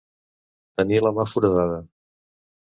[0.81, 1.79] Tenir la mà foradada.